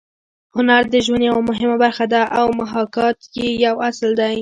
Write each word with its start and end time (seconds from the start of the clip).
هنر 0.55 0.81
د 0.93 0.95
ژوند 1.05 1.23
یوه 1.29 1.41
مهمه 1.49 1.77
برخه 1.83 2.05
ده 2.13 2.21
او 2.39 2.45
محاکات 2.59 3.17
یې 3.37 3.47
یو 3.65 3.75
اصل 3.89 4.09
دی 4.21 4.35